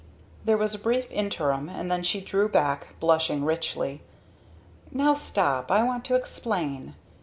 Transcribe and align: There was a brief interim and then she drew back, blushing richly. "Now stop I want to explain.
There 0.45 0.57
was 0.57 0.73
a 0.73 0.79
brief 0.79 1.05
interim 1.11 1.69
and 1.69 1.91
then 1.91 2.01
she 2.01 2.21
drew 2.21 2.49
back, 2.49 2.95
blushing 2.99 3.45
richly. 3.45 4.01
"Now 4.91 5.13
stop 5.13 5.69
I 5.69 5.83
want 5.83 6.05
to 6.05 6.15
explain. 6.15 6.95